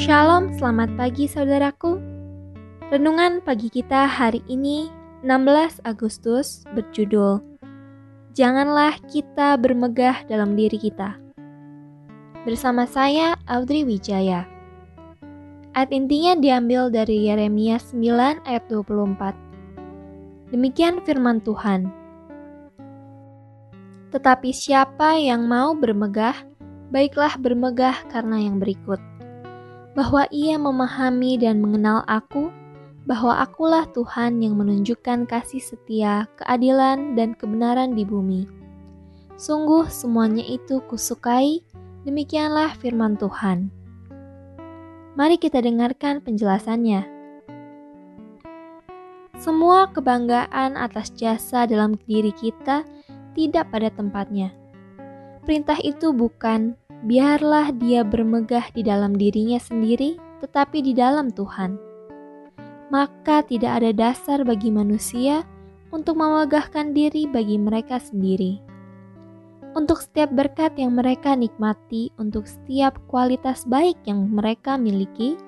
[0.00, 2.00] Shalom, selamat pagi saudaraku.
[2.88, 4.88] Renungan pagi kita hari ini
[5.20, 7.44] 16 Agustus berjudul
[8.32, 11.20] Janganlah kita bermegah dalam diri kita.
[12.48, 14.48] Bersama saya Audrey Wijaya.
[15.76, 19.36] Ayat intinya diambil dari Yeremia 9 ayat 24.
[20.48, 21.92] Demikian firman Tuhan.
[24.16, 26.40] Tetapi siapa yang mau bermegah,
[26.88, 29.09] baiklah bermegah karena yang berikut
[29.94, 32.50] bahwa ia memahami dan mengenal aku,
[33.08, 38.46] bahwa akulah Tuhan yang menunjukkan kasih setia, keadilan, dan kebenaran di bumi.
[39.40, 41.64] Sungguh semuanya itu kusukai,
[42.04, 43.72] demikianlah firman Tuhan.
[45.18, 47.02] Mari kita dengarkan penjelasannya.
[49.40, 52.84] Semua kebanggaan atas jasa dalam diri kita
[53.32, 54.52] tidak pada tempatnya.
[55.40, 61.76] Perintah itu bukan biarlah dia bermegah di dalam dirinya sendiri, tetapi di dalam Tuhan.
[62.90, 65.46] Maka tidak ada dasar bagi manusia
[65.94, 68.58] untuk memegahkan diri bagi mereka sendiri.
[69.70, 75.38] Untuk setiap berkat yang mereka nikmati, untuk setiap kualitas baik yang mereka miliki,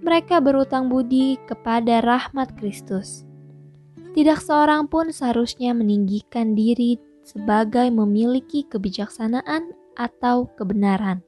[0.00, 3.28] mereka berutang budi kepada rahmat Kristus.
[4.16, 6.96] Tidak seorang pun seharusnya meninggikan diri
[7.30, 11.22] sebagai memiliki kebijaksanaan atau kebenaran.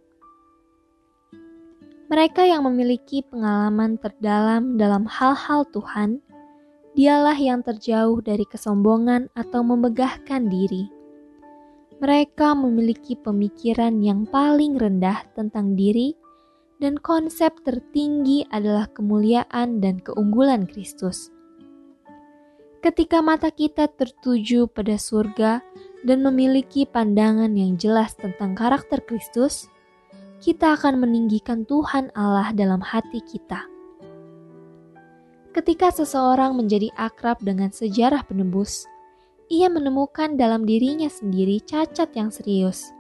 [2.11, 6.21] Mereka yang memiliki pengalaman terdalam dalam hal-hal Tuhan,
[6.93, 10.93] dialah yang terjauh dari kesombongan atau memegahkan diri.
[12.03, 16.19] Mereka memiliki pemikiran yang paling rendah tentang diri,
[16.83, 21.31] dan konsep tertinggi adalah kemuliaan dan keunggulan Kristus.
[22.83, 25.63] Ketika mata kita tertuju pada surga
[26.03, 29.71] dan memiliki pandangan yang jelas tentang karakter Kristus,
[30.43, 33.63] kita akan meninggikan Tuhan Allah dalam hati kita.
[35.55, 38.89] Ketika seseorang menjadi akrab dengan sejarah penebus,
[39.53, 42.91] ia menemukan dalam dirinya sendiri cacat yang serius.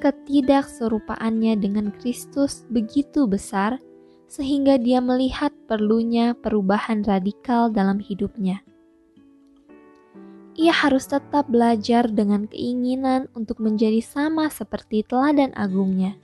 [0.00, 3.76] Ketidakserupaannya dengan Kristus begitu besar
[4.26, 8.64] sehingga dia melihat perlunya perubahan radikal dalam hidupnya
[10.58, 16.18] ia harus tetap belajar dengan keinginan untuk menjadi sama seperti teladan agungnya.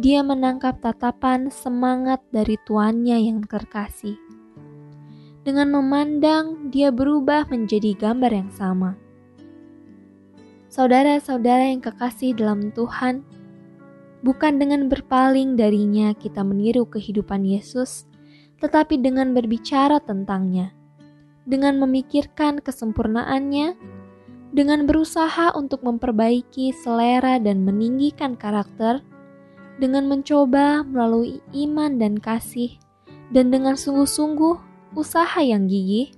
[0.00, 4.16] Dia menangkap tatapan semangat dari tuannya yang terkasih.
[5.44, 8.96] Dengan memandang, dia berubah menjadi gambar yang sama.
[10.72, 13.28] Saudara-saudara yang kekasih dalam Tuhan,
[14.24, 18.08] bukan dengan berpaling darinya kita meniru kehidupan Yesus,
[18.64, 20.77] tetapi dengan berbicara tentangnya
[21.48, 23.72] dengan memikirkan kesempurnaannya,
[24.52, 29.00] dengan berusaha untuk memperbaiki selera dan meninggikan karakter,
[29.80, 32.76] dengan mencoba melalui iman dan kasih,
[33.32, 34.60] dan dengan sungguh-sungguh
[34.92, 36.12] usaha yang gigih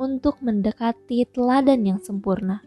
[0.00, 2.64] untuk mendekati teladan yang sempurna.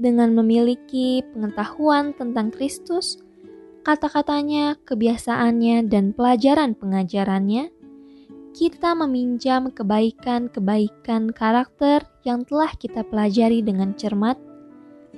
[0.00, 3.20] Dengan memiliki pengetahuan tentang Kristus,
[3.84, 7.70] kata-katanya, kebiasaannya, dan pelajaran pengajarannya,
[8.54, 14.38] kita meminjam kebaikan-kebaikan karakter yang telah kita pelajari dengan cermat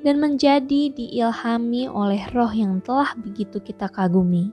[0.01, 4.49] dan menjadi diilhami oleh roh yang telah begitu kita kagumi.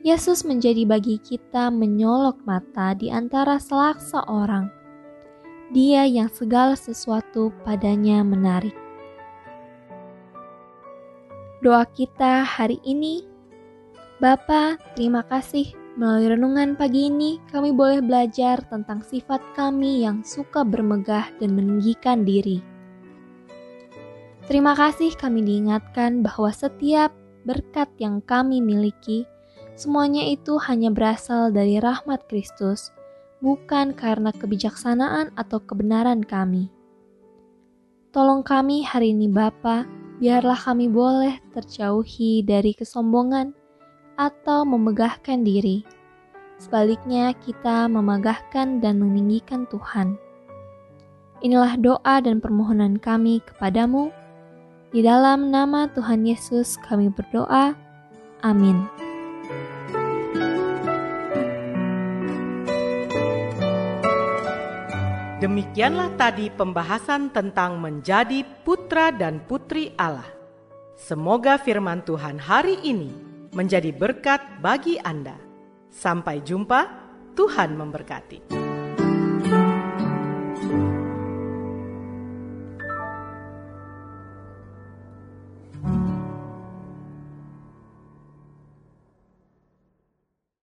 [0.00, 4.72] Yesus menjadi bagi kita menyolok mata di antara selaksa orang.
[5.76, 8.74] Dia yang segala sesuatu padanya menarik.
[11.60, 13.22] Doa kita hari ini,
[14.18, 20.64] Bapa, terima kasih Melalui renungan pagi ini, kami boleh belajar tentang sifat kami yang suka
[20.64, 22.64] bermegah dan meninggikan diri.
[24.48, 27.12] Terima kasih kami diingatkan bahwa setiap
[27.44, 29.28] berkat yang kami miliki,
[29.76, 32.88] semuanya itu hanya berasal dari rahmat Kristus,
[33.44, 36.72] bukan karena kebijaksanaan atau kebenaran kami.
[38.16, 39.84] Tolong kami hari ini Bapa,
[40.20, 43.52] biarlah kami boleh terjauhi dari kesombongan,
[44.30, 45.82] atau memegahkan diri.
[46.62, 50.14] Sebaliknya, kita memegahkan dan meninggikan Tuhan.
[51.42, 54.14] Inilah doa dan permohonan kami kepadamu.
[54.94, 57.74] Di dalam nama Tuhan Yesus kami berdoa.
[58.46, 58.86] Amin.
[65.42, 70.30] Demikianlah tadi pembahasan tentang menjadi putra dan putri Allah.
[70.94, 75.36] Semoga firman Tuhan hari ini menjadi berkat bagi Anda.
[75.92, 76.88] Sampai jumpa,
[77.36, 78.61] Tuhan memberkati.